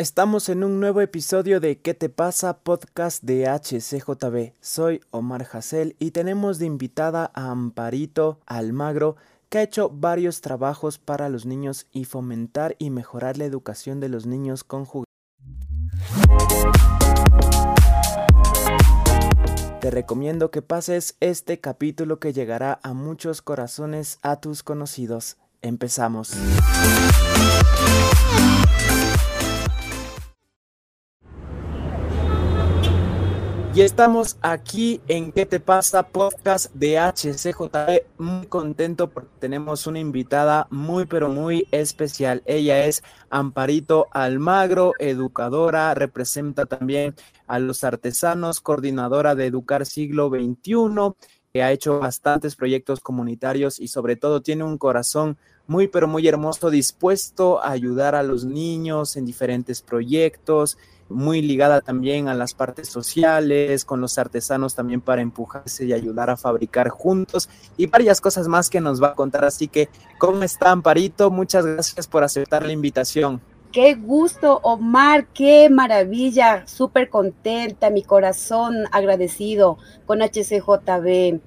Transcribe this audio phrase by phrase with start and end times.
[0.00, 2.60] Estamos en un nuevo episodio de ¿Qué te pasa?
[2.60, 4.54] Podcast de HCJB.
[4.58, 9.16] Soy Omar Hassel y tenemos de invitada a Amparito Almagro,
[9.50, 14.08] que ha hecho varios trabajos para los niños y fomentar y mejorar la educación de
[14.08, 15.12] los niños con juguetes.
[19.82, 25.36] Te recomiendo que pases este capítulo que llegará a muchos corazones a tus conocidos.
[25.60, 26.32] Empezamos.
[33.72, 36.02] Y estamos aquí en ¿Qué te pasa?
[36.02, 38.18] Podcast de HCJB.
[38.18, 42.42] Muy contento porque tenemos una invitada muy, pero muy especial.
[42.46, 47.14] Ella es Amparito Almagro, educadora, representa también
[47.46, 51.14] a los artesanos, coordinadora de Educar Siglo XXI,
[51.52, 56.26] que ha hecho bastantes proyectos comunitarios y sobre todo tiene un corazón muy, pero muy
[56.26, 60.76] hermoso, dispuesto a ayudar a los niños en diferentes proyectos
[61.10, 66.30] muy ligada también a las partes sociales, con los artesanos también para empujarse y ayudar
[66.30, 69.44] a fabricar juntos y varias cosas más que nos va a contar.
[69.44, 71.30] Así que, ¿cómo está Amparito?
[71.30, 73.40] Muchas gracias por aceptar la invitación.
[73.72, 81.40] Qué gusto, Omar, qué maravilla, súper contenta, mi corazón agradecido con HCJB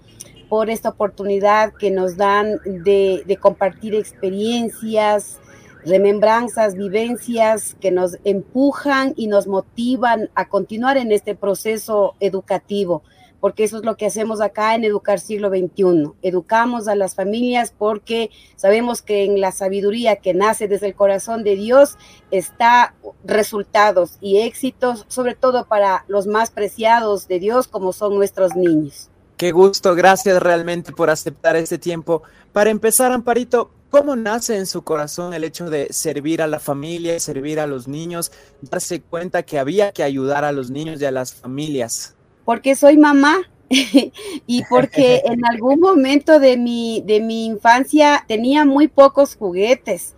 [0.48, 5.40] por esta oportunidad que nos dan de, de compartir experiencias,
[5.86, 13.04] remembranzas, vivencias que nos empujan y nos motivan a continuar en este proceso educativo,
[13.40, 16.12] porque eso es lo que hacemos acá en Educar Siglo XXI.
[16.22, 21.44] Educamos a las familias porque sabemos que en la sabiduría que nace desde el corazón
[21.44, 21.98] de Dios
[22.32, 22.96] está
[23.26, 29.10] resultados y éxitos, sobre todo para los más preciados de Dios, como son nuestros niños.
[29.36, 32.24] Qué gusto, gracias realmente por aceptar este tiempo.
[32.54, 37.20] Para empezar, Amparito, ¿Cómo nace en su corazón el hecho de servir a la familia,
[37.20, 41.12] servir a los niños, darse cuenta que había que ayudar a los niños y a
[41.12, 42.16] las familias?
[42.44, 48.88] Porque soy mamá y porque en algún momento de mi, de mi infancia tenía muy
[48.88, 50.16] pocos juguetes.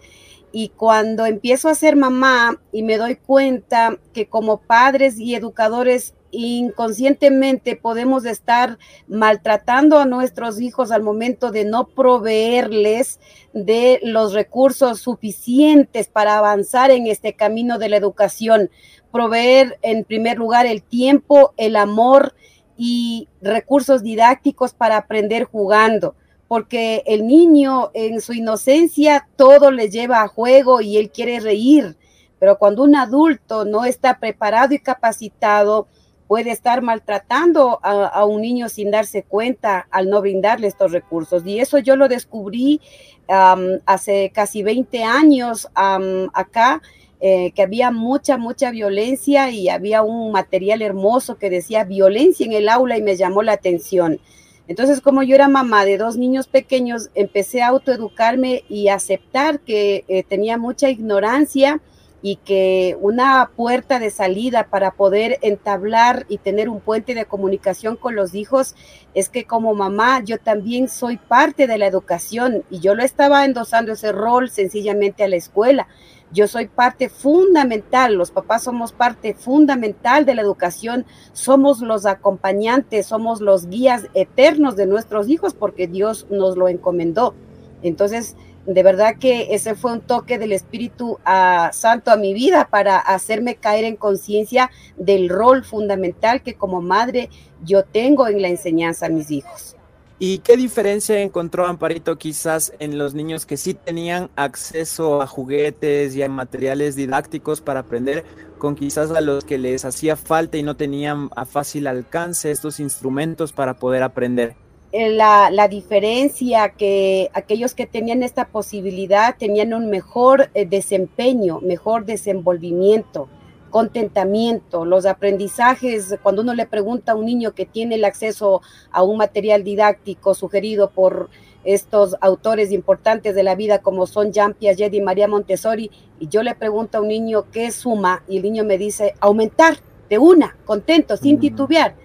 [0.53, 6.13] Y cuando empiezo a ser mamá y me doy cuenta que como padres y educadores
[6.35, 13.19] inconscientemente podemos estar maltratando a nuestros hijos al momento de no proveerles
[13.53, 18.69] de los recursos suficientes para avanzar en este camino de la educación.
[19.11, 22.35] Proveer en primer lugar el tiempo, el amor
[22.77, 26.15] y recursos didácticos para aprender jugando
[26.47, 31.97] porque el niño en su inocencia todo le lleva a juego y él quiere reír,
[32.39, 35.87] pero cuando un adulto no está preparado y capacitado,
[36.27, 41.43] puede estar maltratando a, un niño sin darse cuenta al no brindarle estos recursos.
[41.45, 42.81] Y eso yo lo descubrí
[43.27, 46.81] hace casi 20 años acá,
[47.21, 52.53] eh, que había mucha, mucha violencia y había un material hermoso que decía violencia en
[52.53, 54.19] el aula y me llamó la atención.
[54.67, 60.03] Entonces, como yo era mamá de dos niños pequeños, empecé a autoeducarme y aceptar que
[60.07, 61.81] eh, tenía mucha ignorancia
[62.25, 67.97] y que una puerta de salida para poder entablar y tener un puente de comunicación
[67.97, 68.73] con los hijos
[69.13, 73.45] es que como mamá yo también soy parte de la educación y yo lo estaba
[73.45, 75.87] endosando ese rol sencillamente a la escuela.
[76.31, 83.05] Yo soy parte fundamental, los papás somos parte fundamental de la educación, somos los acompañantes,
[83.05, 87.35] somos los guías eternos de nuestros hijos porque Dios nos lo encomendó.
[87.83, 92.67] Entonces, de verdad que ese fue un toque del Espíritu ah, Santo a mi vida
[92.69, 97.29] para hacerme caer en conciencia del rol fundamental que como madre
[97.63, 99.75] yo tengo en la enseñanza a mis hijos.
[100.17, 106.15] ¿Y qué diferencia encontró Amparito quizás en los niños que sí tenían acceso a juguetes
[106.15, 108.23] y a materiales didácticos para aprender
[108.57, 112.79] con quizás a los que les hacía falta y no tenían a fácil alcance estos
[112.79, 114.55] instrumentos para poder aprender?
[114.97, 121.59] Eh, la, la, diferencia que aquellos que tenían esta posibilidad tenían un mejor eh, desempeño,
[121.59, 123.27] mejor desenvolvimiento,
[123.71, 129.03] contentamiento, los aprendizajes, cuando uno le pregunta a un niño que tiene el acceso a
[129.03, 131.29] un material didáctico sugerido por
[131.65, 135.91] estos autores importantes de la vida como son Jean Piaget y María Montessori,
[136.21, 139.75] y yo le pregunto a un niño qué suma, y el niño me dice aumentar
[140.09, 142.04] de una, contento, sin titubear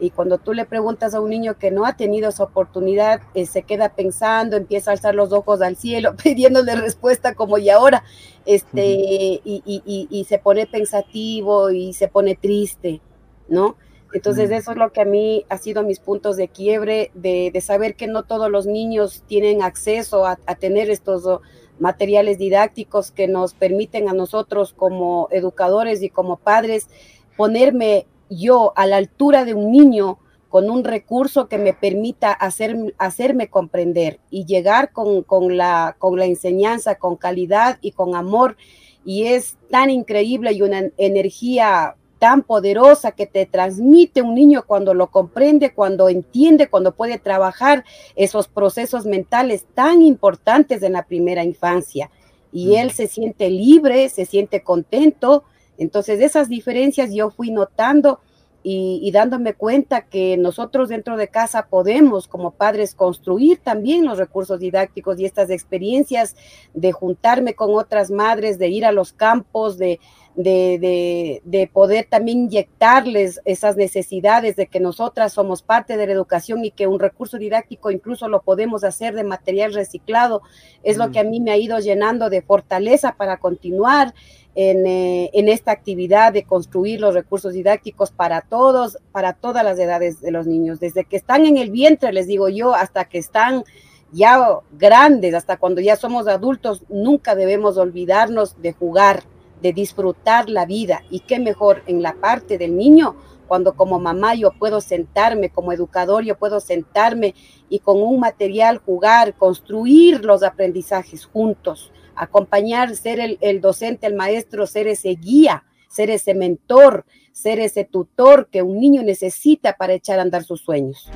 [0.00, 3.46] y cuando tú le preguntas a un niño que no ha tenido esa oportunidad, eh,
[3.46, 8.02] se queda pensando, empieza a alzar los ojos al cielo, pidiéndole respuesta como y ahora,
[8.46, 13.00] este, y, y, y, se pone pensativo y se pone triste,
[13.48, 13.76] ¿no?
[14.12, 17.60] Entonces eso es lo que a mí ha sido mis puntos de quiebre, de, de
[17.60, 21.40] saber que no todos los niños tienen acceso a, a tener estos
[21.78, 26.88] materiales didácticos que nos permiten a nosotros como educadores y como padres
[27.36, 30.18] ponerme yo a la altura de un niño
[30.48, 36.18] con un recurso que me permita hacer, hacerme comprender y llegar con, con, la, con
[36.18, 38.56] la enseñanza, con calidad y con amor.
[39.04, 44.92] Y es tan increíble y una energía tan poderosa que te transmite un niño cuando
[44.92, 47.84] lo comprende, cuando entiende, cuando puede trabajar
[48.14, 52.10] esos procesos mentales tan importantes en la primera infancia.
[52.52, 55.44] Y él se siente libre, se siente contento.
[55.80, 58.20] Entonces esas diferencias yo fui notando
[58.62, 64.60] y, dándome cuenta que nosotros dentro de casa podemos como padres construir también los recursos
[64.60, 66.36] didácticos y estas experiencias
[66.74, 69.98] de juntarme con otras madres, de ir a los campos, de,
[70.34, 76.62] de, de, poder también inyectarles esas necesidades de que nosotras somos parte de la educación
[76.62, 80.42] y que un recurso didáctico incluso lo podemos hacer de material reciclado,
[80.82, 84.12] es lo que a mí me ha ido llenando de fortaleza para continuar
[84.62, 90.20] eh, en, esta actividad de construir los recursos didácticos para todos, para todas las edades
[90.20, 93.64] de los niños, desde que están en el vientre, les digo yo, hasta que están
[94.12, 99.22] ya grandes, hasta cuando ya somos adultos, nunca debemos olvidarnos de jugar,
[99.62, 101.04] de disfrutar la vida.
[101.08, 103.16] Y qué mejor en la parte del niño,
[103.50, 107.34] cuando como mamá yo puedo sentarme, como educador yo puedo sentarme
[107.68, 114.66] y con un material jugar, construir los aprendizajes juntos acompañar, ser el, docente, el maestro,
[114.66, 120.18] ser ese guía, ser ese mentor, ser ese tutor que un niño necesita para echar
[120.18, 121.08] a andar sus sueños.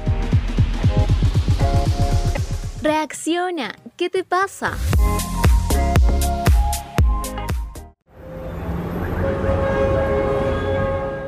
[2.81, 4.73] Reacciona, ¿qué te pasa?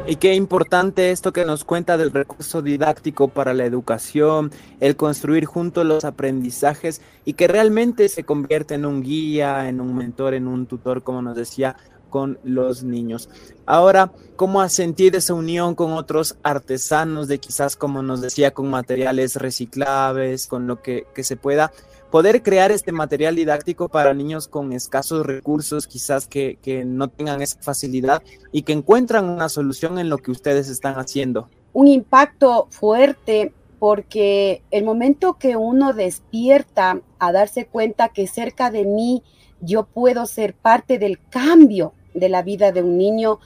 [0.08, 5.46] Y qué importante esto que nos cuenta del recurso didáctico para la educación, el construir
[5.46, 10.46] juntos los aprendizajes y que realmente se convierte en un guía, en un mentor, en
[10.46, 11.74] un tutor, como nos decía,
[12.08, 13.28] con los niños.
[13.66, 19.34] Ahora, ¿cómo has esa unión con otros artesanos de quizás, como nos decía, con materiales
[19.34, 21.72] reciclables, con lo que se pueda?
[22.10, 27.60] Poder crear este material didáctico para niños con escasos recursos, quizás que, no tengan esa
[27.60, 28.22] facilidad
[28.52, 31.48] y que encuentran una solución en lo que ustedes están haciendo.
[31.72, 38.84] Un impacto fuerte porque el momento que uno despierta a darse cuenta que cerca de
[38.84, 39.22] mí
[39.60, 43.38] yo puedo ser parte del cambio de la vida de un niño,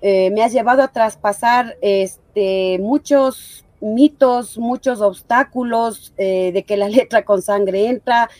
[0.00, 6.88] eh, me ha llevado a traspasar este, muchos mitos, muchos obstáculos eh, de que la
[6.88, 8.30] letra con sangre entra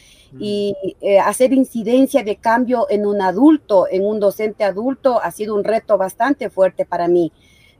[0.40, 5.54] y eh, hacer incidencia de cambio en un adulto, en un docente adulto, ha sido
[5.54, 7.30] un reto bastante fuerte para mí.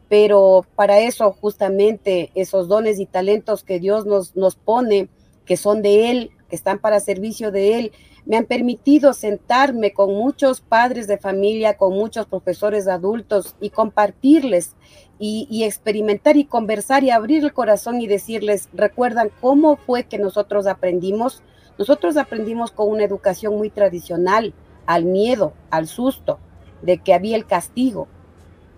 [0.08, 5.08] Pero para eso justamente esos dones y talentos que Dios nos, nos pone,
[5.46, 7.93] que son de Él, que están para servicio de Él,
[8.26, 14.76] me han permitido sentarme con muchos padres de familia, con muchos profesores adultos y compartirles
[15.19, 20.67] y, experimentar y conversar y abrir el corazón y decirles, recuerdan cómo fue que nosotros
[20.67, 21.43] aprendimos.
[21.79, 24.55] Nosotros aprendimos con una educación muy tradicional,
[24.87, 26.38] al miedo, al susto,
[26.82, 28.06] de que había el castigo,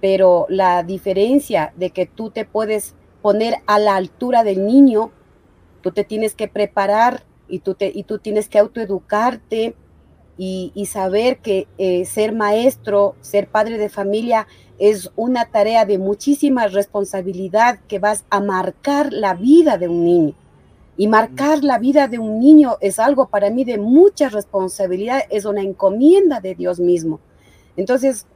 [0.01, 5.11] pero la diferencia de que tú te puedes poner a la altura del niño,
[5.83, 9.75] tú te tienes que preparar y tú, te, y tú tienes que autoeducarte
[10.39, 14.47] y, y saber que eh, ser maestro, ser padre de familia
[14.79, 20.35] es una tarea de muchísima responsabilidad que vas a marcar la vida de un niño.
[20.99, 25.45] Y marcar la vida de un niño es algo para mí de mucha responsabilidad, es
[25.45, 27.21] una encomienda de Dios mismo.
[27.77, 28.27] Entonces,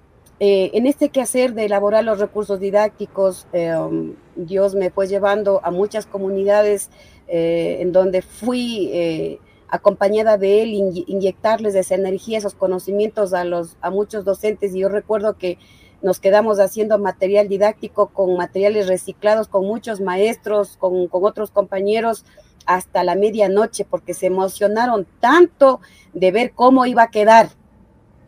[0.41, 5.61] eh, en este quehacer de elaborar los recursos didácticos, eh, um, Dios me fue llevando
[5.63, 6.91] a muchas comunidades
[7.33, 10.73] eh, en donde fui eh, acompañada de él,
[11.07, 14.75] inyectarles esa energía, esos conocimientos a, los, a muchos docentes.
[14.75, 15.57] Y yo recuerdo que
[16.03, 22.25] nos quedamos haciendo material didáctico con materiales reciclados, con muchos maestros, con, otros compañeros
[22.67, 25.81] hasta la medianoche, porque se emocionaron tanto
[26.13, 27.51] de ver cómo iba a quedar.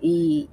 [0.00, 0.48] Y,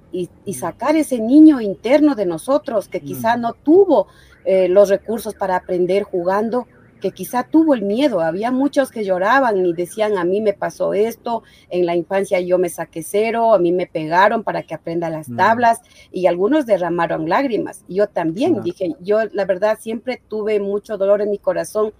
[0.53, 4.07] sacar ese niño interno de nosotros que quizá no tuvo
[4.43, 6.67] eh, los recursos para aprender jugando,
[6.99, 8.21] que quizá tuvo el miedo.
[8.21, 12.57] Había muchos que lloraban y decían, a mí me pasó esto, en la infancia yo
[12.57, 15.37] me saqué cero, a mí me pegaron para que aprenda las mm.
[15.37, 17.83] tablas y algunos derramaron lágrimas.
[17.87, 21.93] Yo también dije, yo la verdad siempre tuve mucho dolor en mi corazón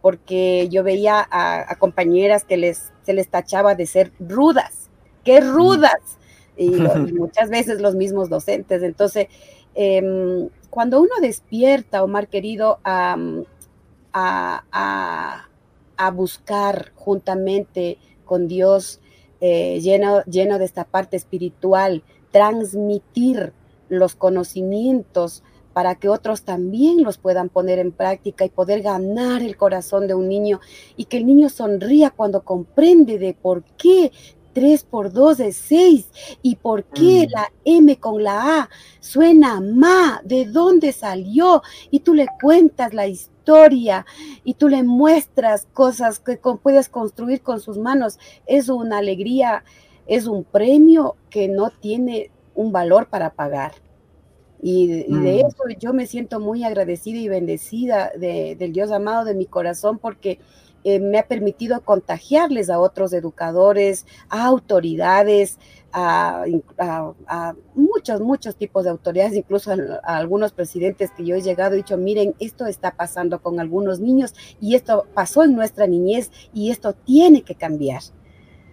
[0.00, 4.90] porque yo veía a, compañeras que les, se les tachaba de ser rudas,
[5.24, 5.52] qué mm.
[5.52, 6.18] rudas.
[6.56, 6.70] Y,
[7.12, 8.82] muchas veces los mismos docentes.
[8.82, 9.26] Entonces,
[9.74, 13.16] em, cuando uno despierta, Omar querido, a
[14.16, 19.00] a, buscar juntamente con Dios
[19.40, 23.52] eh, lleno, lleno de esta parte espiritual, transmitir
[23.88, 25.42] los conocimientos
[25.72, 30.14] para que otros también los puedan poner en práctica y poder ganar el corazón de
[30.14, 30.60] un niño
[30.96, 34.10] y que el niño sonría cuando comprende de por qué
[34.54, 36.08] 3 por 2 es 6
[36.40, 37.30] y por qué mm.
[37.30, 38.70] la M con la A
[39.00, 43.35] suena ma, de dónde salió y tú le cuentas la historia
[44.44, 48.18] y tú le muestras cosas que puedes construir con sus manos.
[48.46, 49.64] Es una alegría,
[50.06, 53.72] es un premio que no tiene un valor para pagar.
[54.62, 55.46] Y, de mm.
[55.46, 60.40] eso yo me siento muy agradecida y bendecida del Dios amado de mi corazón porque
[60.82, 65.58] eh, me ha permitido contagiarles a otros educadores, a autoridades,
[65.98, 71.78] a, muchos, muchos tipos de autoridades, incluso a, algunos presidentes que yo he llegado y
[71.78, 76.70] dicho, miren, esto está pasando con algunos niños y esto pasó en nuestra niñez y
[76.70, 78.02] esto tiene que cambiar.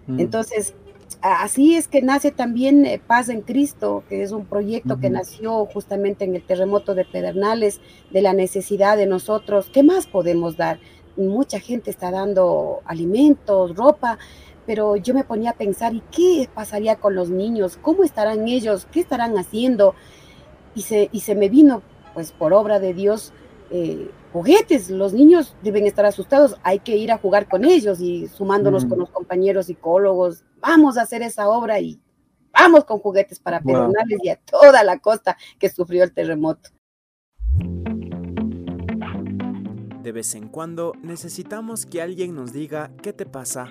[0.07, 0.19] Mm.
[0.19, 0.75] Entonces,
[1.21, 5.65] así es que nace también eh, Paz en Cristo, que es un proyecto que nació
[5.65, 7.79] justamente en el terremoto de Pedernales,
[8.11, 10.79] de la necesidad de nosotros, ¿qué más podemos dar?
[11.15, 14.17] Mucha gente está dando alimentos, ropa,
[14.65, 17.77] pero yo me ponía a pensar, ¿y qué pasaría con los niños?
[17.81, 18.87] ¿Cómo estarán ellos?
[18.91, 19.95] ¿Qué estarán haciendo?
[20.75, 21.81] Y se, y se me vino,
[22.13, 23.33] pues por obra de Dios,
[23.69, 24.89] eh, juguetes.
[24.89, 28.99] Los niños deben estar asustados, hay que ir a jugar con ellos y sumándonos con
[28.99, 31.99] los compañeros psicólogos, vamos a hacer esa obra y
[32.51, 36.69] vamos con juguetes para pedonales y a toda la costa que sufrió el terremoto.
[40.03, 43.69] De vez en cuando necesitamos que alguien nos diga qué te pasa.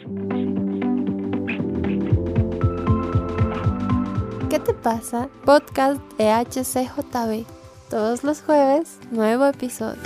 [4.52, 5.30] ¿Qué te pasa?
[5.46, 7.46] Podcast de.
[7.88, 10.02] Todos los jueves, nuevo episodio.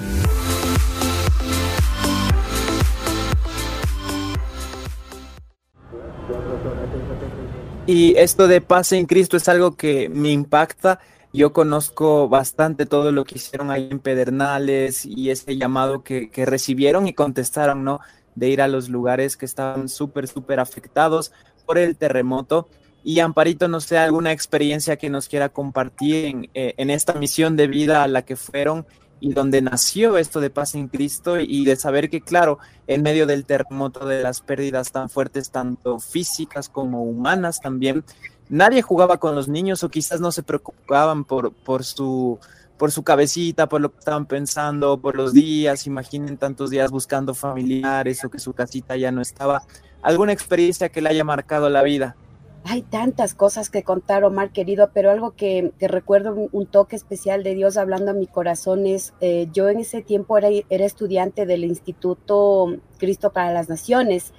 [7.88, 11.00] Y esto de paz en Cristo es algo que me impacta.
[11.32, 16.46] Yo conozco bastante todo lo que hicieron ahí en Pedernales y ese llamado que, que
[16.46, 17.98] recibieron y contestaron, ¿no?
[18.36, 21.32] De ir a los lugares que estaban súper, súper afectados
[21.66, 22.68] por el terremoto.
[23.08, 27.54] Y Amparito, no sé, alguna experiencia que nos quiera compartir en, eh, en esta misión
[27.54, 28.84] de vida a la que fueron
[29.20, 32.58] y donde nació esto de paz en Cristo y de saber que, claro,
[32.88, 38.02] en medio del terremoto de las pérdidas tan fuertes, tanto físicas como humanas también,
[38.48, 42.40] nadie jugaba con los niños o quizás no se preocupaban por, por su
[42.76, 47.34] por su cabecita, por lo que estaban pensando, por los días, imaginen tantos días buscando
[47.34, 49.62] familiares o que su casita ya no estaba.
[50.02, 52.16] ¿Alguna experiencia que le haya marcado la vida?
[52.68, 57.54] Hay tantas cosas que contar, Omar querido, pero algo que, recuerdo un, toque especial de
[57.54, 61.64] Dios hablando a mi corazón es, eh, yo en ese tiempo era, era, estudiante del
[61.64, 64.32] Instituto Cristo para las Naciones.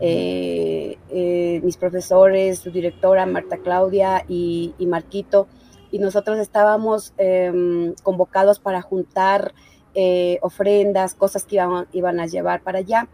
[0.00, 5.46] Eh, eh, mis profesores, su directora Marta Claudia y, Marquito,
[5.90, 9.52] y nosotros estábamos em, convocados para juntar
[10.40, 13.08] ofrendas, cosas que iban, iban a llevar para allá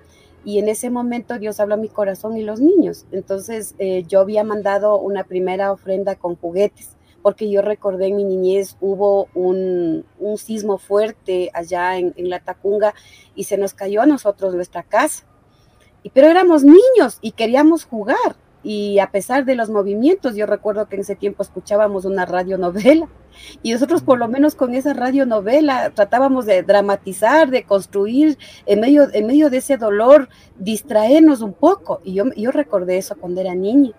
[0.44, 3.06] y en ese momento Dios habló a mi corazón y los niños.
[3.12, 8.24] Entonces eh, yo había mandado una primera ofrenda con juguetes, porque yo recordé en mi
[8.24, 12.94] niñez hubo un, un sismo fuerte allá en, en, la Tacunga
[13.34, 15.24] y se nos cayó a nosotros nuestra casa.
[16.02, 20.86] Y, pero éramos niños y queríamos jugar y a pesar de los movimientos, yo recuerdo
[20.86, 23.08] que en ese tiempo escuchábamos una radionovela
[23.62, 28.36] y nosotros por lo menos con esa radionovela tratábamos de dramatizar, de construir
[28.66, 32.00] en medio, en medio de ese dolor, distraernos un poco.
[32.04, 33.92] Y yo, yo recordé eso cuando era niña.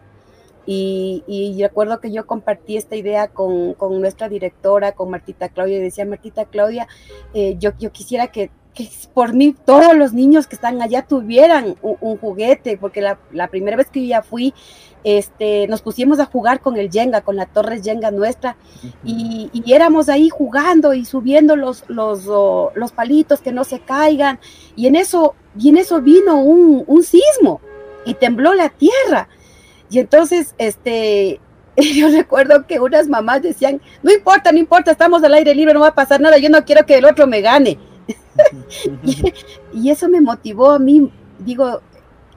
[0.67, 5.77] Y, y recuerdo que yo compartí esta idea con, con, nuestra directora, con Martita Claudia,
[5.77, 6.87] y decía, Martita Claudia,
[7.33, 11.75] eh, yo, yo quisiera que que por mí todos los niños que están allá tuvieran
[11.81, 14.53] un, juguete, porque la, la, primera vez que yo ya fui,
[15.03, 18.55] este, nos pusimos a jugar con el Jenga, con la torre Jenga nuestra,
[19.03, 22.25] y, y, éramos ahí jugando y subiendo los, los,
[22.75, 24.39] los palitos que no se caigan,
[24.75, 27.59] y en eso, y en eso vino un, un sismo
[28.05, 29.27] y tembló la tierra.
[29.89, 31.41] Y entonces, este,
[31.75, 35.81] yo recuerdo que unas mamás decían, no importa, no importa, estamos al aire libre, no
[35.81, 37.77] va a pasar nada, yo no quiero que el otro me gane
[39.73, 41.81] y, eso me motivó a mí, digo,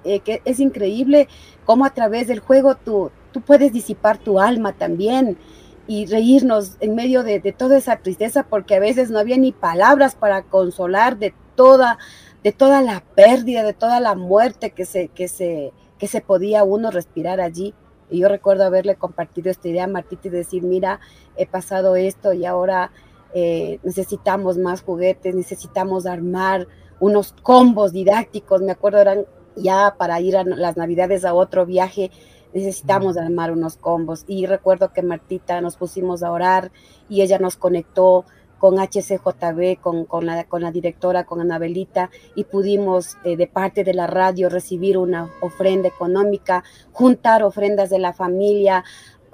[0.04, 1.28] eh, que es increíble
[1.64, 5.38] cómo a través del juego tú, tú puedes disipar tu alma también
[5.86, 10.14] y reírnos en medio de, toda esa tristeza, porque a veces no había ni palabras
[10.14, 11.98] para consolar de toda,
[12.42, 16.64] de toda la pérdida, de toda la muerte que se, que se, que se podía
[16.64, 17.74] uno respirar allí.
[18.10, 21.00] Y yo recuerdo haberle compartido esta idea a Martita y decir, mira,
[21.36, 22.90] he pasado esto y ahora
[23.34, 26.68] eh, necesitamos más juguetes, necesitamos armar
[27.00, 29.26] unos combos didácticos, me acuerdo eran
[29.56, 32.10] ya para ir a las navidades a otro viaje,
[32.52, 34.24] necesitamos armar unos combos.
[34.26, 36.70] Y recuerdo que Martita nos pusimos a orar
[37.08, 38.24] y ella nos conectó
[38.58, 43.84] con HCJB, con, con, la, con la directora, con Anabelita, y pudimos eh, de parte
[43.84, 48.82] de la radio recibir una ofrenda económica, juntar ofrendas de la familia.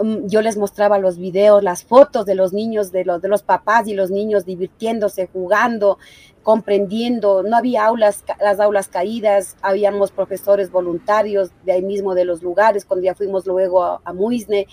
[0.00, 3.42] Um, yo les mostraba los videos, las fotos de los niños, de los, de los
[3.42, 5.99] papás y los niños divirtiéndose, jugando,
[6.42, 7.42] comprendiendo.
[7.42, 12.85] No había aulas, las aulas caídas, habíamos profesores voluntarios de ahí mismo de los lugares,
[12.85, 14.66] cuando ya fuimos luego a, a Muisne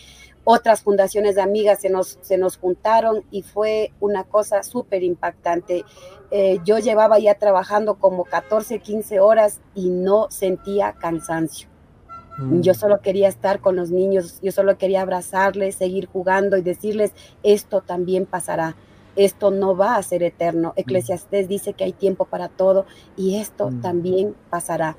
[0.50, 5.84] otras fundaciones de amigas se nos, se nos juntaron y fue una cosa súper impactante.
[6.32, 11.68] Eh, yo llevaba ya trabajando como 14, 15 horas y no sentía cansancio.
[12.38, 12.62] Mm.
[12.62, 17.14] Yo solo quería estar con los niños, yo solo quería abrazarles, seguir jugando y decirles,
[17.44, 18.76] esto también pasará
[19.18, 20.70] esto no va a ser eterno.
[20.70, 20.80] Mm.
[20.80, 22.86] Eclesiastés dice que hay tiempo para todo
[23.18, 23.82] y esto mm.
[23.82, 24.96] también pasará.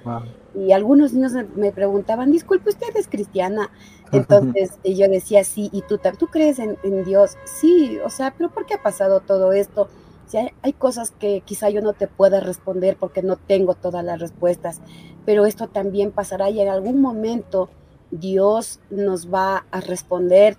[0.54, 3.70] Y algunos niños me preguntaban, disculpe, ¿usted es cristiana?
[4.12, 7.36] Entonces yo decía, sí, ¿y tú, tú crees en, Dios?
[7.44, 9.88] Sí, o sea, pero ¿por qué ha pasado todo esto?
[10.28, 14.20] Si hay, cosas que quizá yo no te pueda responder porque no tengo todas las
[14.20, 14.80] respuestas,
[15.24, 17.70] pero esto también pasará y en algún momento
[18.10, 20.56] Dios nos va a responder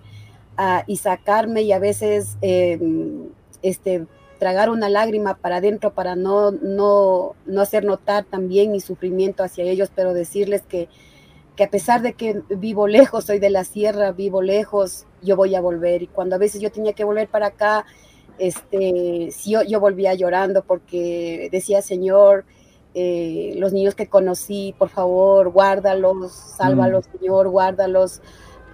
[0.86, 3.28] y sacarme y a veces em,
[3.62, 4.06] este,
[4.38, 9.64] tragar una lágrima para adentro para no, no, no hacer notar también mi sufrimiento hacia
[9.64, 10.88] ellos, pero decirles que,
[11.56, 15.54] que a pesar de que vivo lejos, soy de la sierra, vivo lejos, yo voy
[15.54, 16.02] a volver.
[16.02, 17.86] Y cuando a veces yo tenía que volver para acá,
[18.38, 22.44] este, yo, yo volvía llorando porque decía, Señor,
[22.94, 27.18] eh, los niños que conocí, por favor, guárdalos, sálvalos, mm.
[27.18, 28.20] Señor, guárdalos.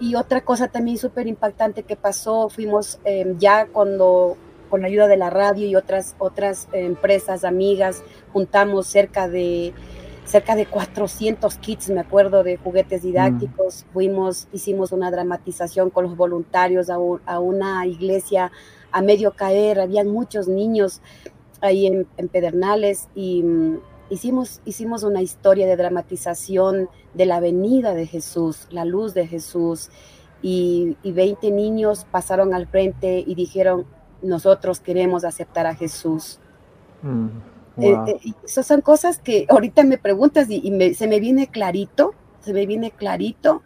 [0.01, 4.37] Y otra cosa también súper impactante que pasó, fuimos em, ya cuando
[4.71, 9.73] con la ayuda de la radio y otras, otras empresas, amigas, juntamos cerca de,
[10.27, 13.85] cerca de 400 kits, me acuerdo, de juguetes didácticos.
[13.85, 13.93] Mm.
[13.93, 18.53] Fuimos, hicimos una dramatización con los voluntarios a, a, una iglesia
[18.93, 21.01] a medio caer, habían muchos niños
[21.61, 23.79] ahí en, Pedernales y mm,
[24.11, 29.91] hicimos, hicimos una historia de dramatización de la venida de Jesús, la luz de Jesús.
[30.43, 33.87] Y, y 20 niños pasaron al frente y dijeron,
[34.23, 36.39] nosotros queremos aceptar a Jesús.
[37.03, 37.29] Mm,
[37.79, 42.53] eh, eh, esas son cosas que ahorita me preguntas y, se me viene clarito, se
[42.53, 43.63] me viene clarito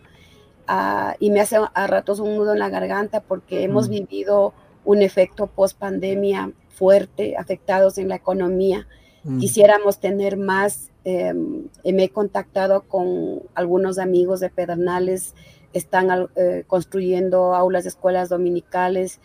[0.67, 3.93] ah, y me hace a ratos un nudo en la garganta porque hemos mm.
[3.93, 8.87] vivido un efecto post pandemia fuerte, afectados en la economía.
[9.25, 9.39] Mm.
[9.39, 15.35] Quisiéramos tener más, em, me he contactado con algunos amigos de Pedernales,
[15.73, 19.21] están eh, construyendo aulas de escuelas dominicales,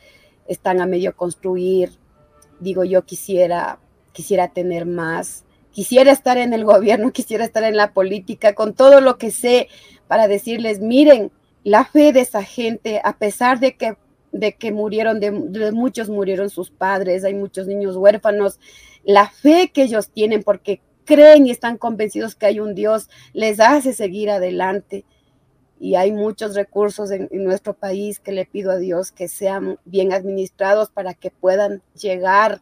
[0.48, 1.92] están a medio construir.
[2.60, 3.80] Digo, yo quisiera,
[4.16, 9.02] quisiera tener más, quisiera estar en el gobierno, quisiera estar en la política, con todo
[9.02, 9.68] lo que sé,
[10.08, 11.32] para decirles, miren,
[11.64, 13.98] la fe de esa gente, a pesar de que,
[14.32, 15.32] de que murieron, de,
[15.72, 18.60] muchos murieron sus padres, hay muchos niños huérfanos,
[19.04, 23.60] la fe que ellos tienen porque creen y están convencidos que hay un Dios, les
[23.60, 25.06] hace seguir adelante.
[25.78, 30.14] Y hay muchos recursos en, nuestro país que le pido a Dios que sean bien
[30.14, 32.62] administrados para que puedan llegar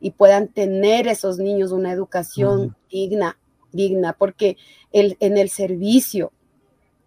[0.00, 3.38] y puedan tener esos niños una educación digna,
[3.72, 4.56] digna, porque
[4.92, 6.32] el, en el servicio,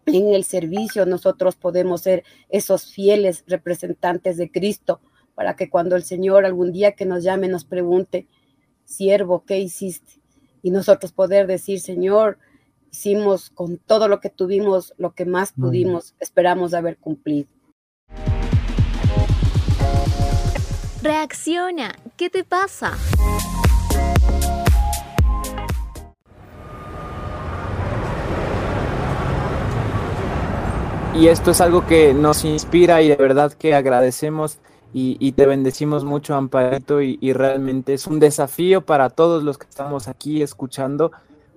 [0.06, 5.00] en el servicio nosotros podemos ser esos fieles representantes de Cristo
[5.36, 8.28] para que cuando el Señor algún día que nos llame nos pregunte,
[8.86, 10.22] siervo, ¿qué hiciste?
[10.62, 12.38] Y nosotros poder decir, Señor,
[12.92, 17.48] hicimos con todo lo que tuvimos, lo que más pudimos, esperamos haber cumplido.
[21.04, 22.92] Reacciona, ¿qué te pasa?
[31.16, 34.60] Y esto es algo que nos inspira y de verdad que agradecemos
[34.94, 39.66] y, te bendecimos mucho, Amparito, y, y, realmente es un desafío para todos los que
[39.68, 41.12] estamos aquí escuchando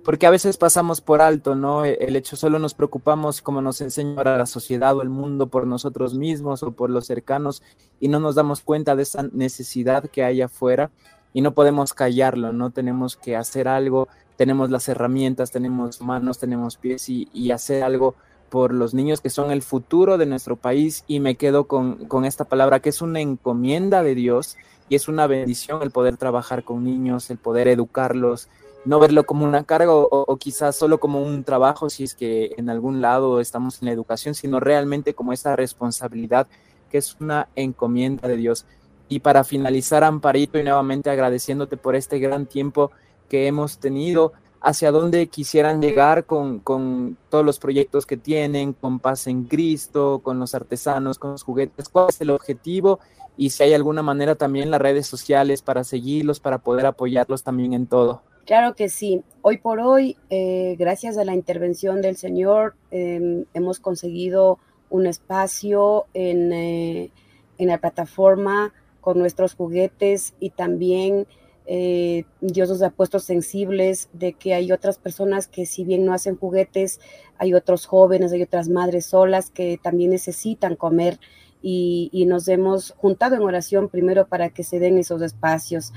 [0.05, 1.83] porque a veces pasamos por alto, ¿no?
[1.83, 5.65] E, el hecho solo nos preocupamos, como nos enseña la sociedad o el mundo, por
[5.65, 7.63] nosotros mismos o por los cercanos
[7.99, 10.91] y no nos damos cuenta de esa necesidad que hay afuera
[11.33, 12.69] y no podemos callarlo, ¿no?
[12.69, 18.13] Tenemos que hacer algo, tenemos las herramientas, tenemos manos, tenemos pies y, hacer algo
[18.49, 22.45] por los niños que son el futuro de nuestro país y me quedo con esta
[22.45, 24.55] palabra que es una encomienda de Dios
[24.87, 28.49] y es una bendición el poder trabajar con niños, el poder educarlos,
[28.85, 32.69] no verlo como una carga o, quizás solo como un trabajo si es que en
[32.69, 36.47] algún lado estamos en la educación, sino realmente como esta responsabilidad
[36.89, 38.65] que es una encomienda de Dios.
[39.09, 42.91] Y para finalizar, Amparito, y nuevamente agradeciéndote por este gran tiempo
[43.27, 48.99] que hemos tenido, hacia dónde quisieran llegar con, con, todos los proyectos que tienen, con
[48.99, 52.99] Paz en Cristo, con los artesanos, con los juguetes, cuál es el objetivo
[53.37, 57.73] y si hay alguna manera también las redes sociales para seguirlos, para poder apoyarlos también
[57.73, 58.21] en todo.
[58.45, 59.23] Claro que sí.
[59.41, 66.05] Hoy por hoy, eh, gracias a la intervención del Señor, em, hemos conseguido un espacio
[66.13, 67.11] en, eh,
[67.57, 71.25] en, la plataforma con nuestros juguetes y también
[71.65, 76.13] eh, Dios nos ha puesto sensibles de que hay otras personas que si bien no
[76.13, 76.99] hacen juguetes,
[77.39, 81.19] hay otros jóvenes, hay otras madres solas que también necesitan comer
[81.63, 85.93] y, nos hemos juntado en oración primero para que se den esos espacios.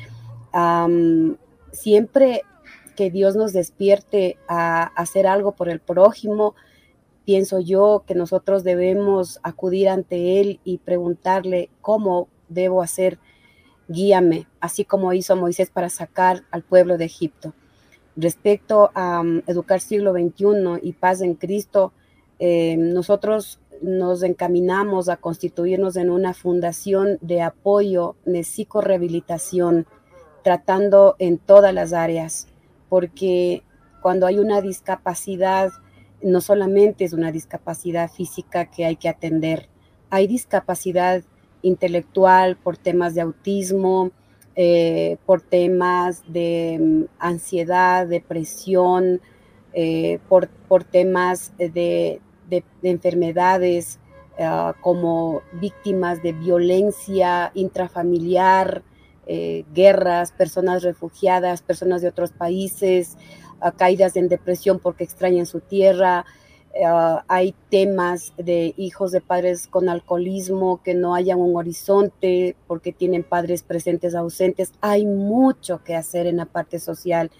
[1.73, 2.43] Siempre
[2.97, 6.55] que Dios nos despierte a, hacer algo por el prójimo,
[7.25, 13.19] pienso yo que nosotros debemos acudir ante Él y preguntarle cómo debo hacer,
[13.87, 17.55] guíame, así como hizo Moisés para sacar al pueblo de Egipto.
[18.17, 21.93] Respecto a educar siglo XXI y paz en Cristo,
[22.41, 29.87] eh, nosotros nos encaminamos a constituirnos en una fundación de apoyo de psicorehabilitación,
[30.49, 32.49] tratando en todas las áreas,
[32.89, 33.63] porque
[34.01, 35.71] cuando hay una discapacidad,
[36.23, 39.69] no solamente es una discapacidad física que hay que atender,
[40.09, 41.23] hay discapacidad
[41.61, 44.11] intelectual por temas de autismo,
[44.57, 49.21] eh, por temas de mm, ansiedad, depresión,
[49.75, 53.99] eh, por, por, temas de, de, enfermedades
[54.41, 58.83] ah, como víctimas de violencia intrafamiliar,
[59.29, 63.17] eh, guerras, personas refugiadas, personas de otros países,
[63.61, 66.25] ah, caídas en depresión porque extrañan su tierra.
[66.85, 72.93] Ah, hay temas de hijos de padres con alcoholismo que no hayan un horizonte porque
[72.93, 74.73] tienen padres presentes ausentes.
[74.81, 77.31] Hay mucho que hacer en la parte social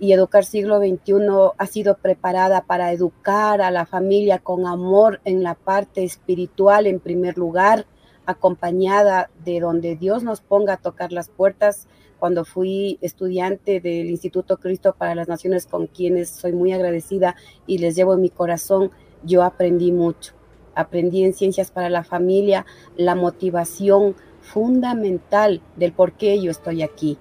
[0.00, 5.42] y Educar Siglo XXI ha sido preparada para educar a la familia con amor en
[5.42, 7.86] la parte espiritual en primer lugar,
[8.26, 11.88] acompañada de donde Dios nos ponga a tocar las puertas.
[12.18, 17.34] Cuando fui estudiante del Instituto Cristo para las Naciones, con quienes soy muy agradecida
[17.66, 18.90] y les llevo en mi corazón,
[19.24, 20.34] yo aprendí mucho.
[20.74, 27.18] Aprendí en ciencias para la familia la motivación fundamental del por qué yo estoy aquí.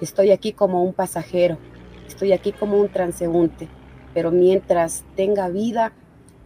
[0.00, 1.58] Estoy aquí como un pasajero,
[2.06, 3.68] estoy aquí como un transeúnte,
[4.14, 5.92] pero mientras tenga vida,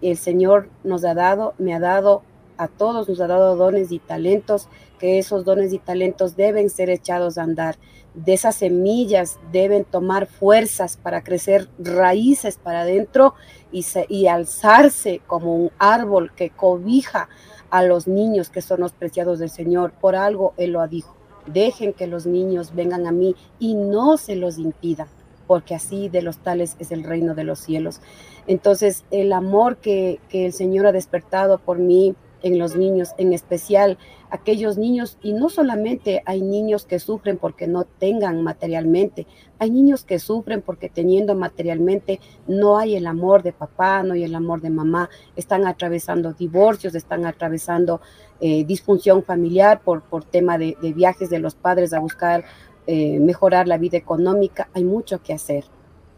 [0.03, 2.23] el Señor nos ha dado, me ha dado
[2.57, 6.91] a todos, nos ha dado dones y talentos, que esos dones y talentos deben ser
[6.91, 7.77] echados a andar.
[8.15, 13.35] De esas semillas deben tomar fuerzas para crecer raíces para adentro
[13.73, 17.29] y, alzarse como un árbol que cobija
[17.71, 19.93] a los niños que son los preciados del Señor.
[20.01, 21.17] Por algo Él lo dijo.
[21.47, 25.09] Dejen que los niños vengan a mí y no se los impidan
[25.47, 28.01] porque así de los tales es el reino de los cielos.
[28.47, 33.99] Entonces, el amor que, el Señor ha despertado por mí en los niños, en especial
[34.31, 39.27] aquellos niños, y no solamente hay niños que sufren porque no tengan materialmente,
[39.59, 44.25] hay niños que sufren porque teniendo materialmente no hay el amor de papá, no hay
[44.25, 48.01] el amor de mamá, están atravesando divorcios, están atravesando
[48.41, 52.45] eh, disfunción familiar por, por tema de, viajes de los padres a buscar
[52.87, 55.65] eh, mejorar la vida económica, hay mucho que hacer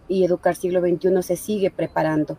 [0.08, 2.36] y Educar Siglo XXI se sigue preparando.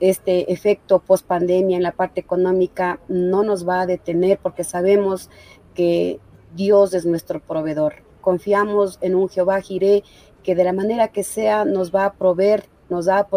[0.00, 5.28] Este efecto post pandemia en la parte económica no nos va a detener porque sabemos
[5.74, 6.18] que
[6.54, 7.96] Dios es nuestro proveedor.
[8.20, 10.02] Confiamos en un Jehová Jiré
[10.42, 13.28] que de la manera que sea nos va a proveer, nos ha,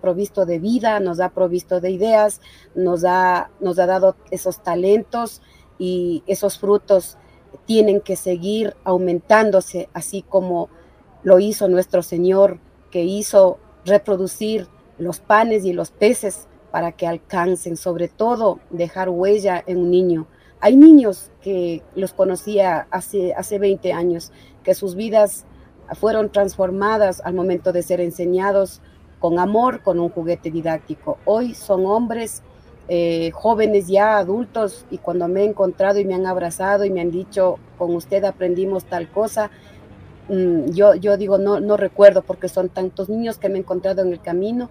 [0.00, 2.40] provisto de vida, nos ha provisto de ideas,
[2.74, 5.40] nos ha, nos ha dado esos talentos
[5.78, 7.16] y esos frutos
[7.64, 10.68] tienen que seguir aumentándose, así como
[11.22, 12.58] lo hizo nuestro Señor,
[12.90, 14.68] que hizo reproducir
[15.02, 20.26] los panes y los peces para que alcancen, sobre todo, dejar huella en un niño.
[20.60, 25.44] Hay niños que los conocía hace, hace 20 años, que sus vidas
[25.98, 28.80] fueron transformadas al momento de ser enseñados
[29.18, 31.18] con amor, con un juguete didáctico.
[31.24, 32.42] Hoy son hombres
[32.88, 37.00] eh, jóvenes ya adultos y cuando me he encontrado y me han abrazado y me
[37.00, 39.50] han dicho, con usted aprendimos tal cosa,
[40.28, 44.02] mm, yo, yo digo, no, no recuerdo porque son tantos niños que me he encontrado
[44.02, 44.70] en el camino,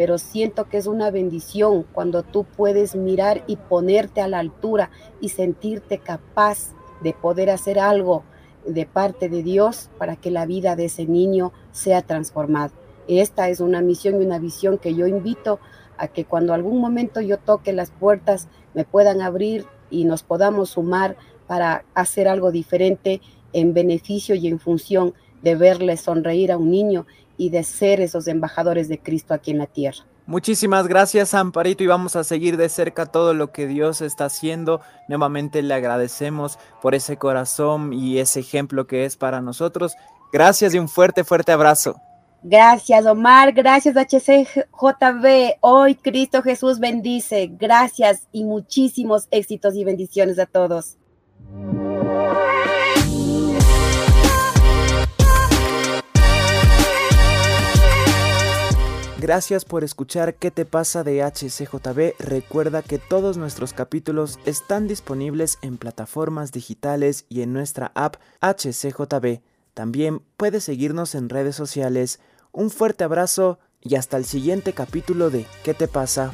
[0.00, 4.90] pero siento que es una bendición cuando tú puedes mirar y ponerte a la altura
[5.20, 6.70] y sentirte capaz
[7.02, 8.24] de poder hacer algo
[8.64, 12.72] de parte de Dios para que la vida de ese niño sea transformada.
[13.08, 15.60] Esta es una misión y una visión que yo invito
[15.98, 20.70] a que cuando algún momento yo toque las puertas me puedan abrir y nos podamos
[20.70, 23.20] sumar para hacer algo diferente
[23.52, 27.04] en beneficio y en función de verle sonreír a un niño
[27.40, 30.04] y de ser esos embajadores de Cristo aquí en la tierra.
[30.26, 34.82] Muchísimas gracias, Amparito, y vamos a seguir de cerca todo lo que Dios está haciendo.
[35.08, 39.94] Nuevamente le agradecemos por ese corazón y ese ejemplo que es para nosotros.
[40.30, 41.96] Gracias y un fuerte, fuerte abrazo.
[42.42, 43.52] Gracias, Omar.
[43.54, 45.56] Gracias, HCJB.
[45.62, 47.50] Hoy Cristo Jesús bendice.
[47.58, 50.98] Gracias y muchísimos éxitos y bendiciones a todos.
[59.20, 62.14] Gracias por escuchar ¿Qué te pasa de HCJB?
[62.18, 69.42] Recuerda que todos nuestros capítulos están disponibles en plataformas digitales y en nuestra app HCJB.
[69.74, 72.18] También puedes seguirnos en redes sociales.
[72.50, 76.32] Un fuerte abrazo y hasta el siguiente capítulo de ¿Qué te pasa?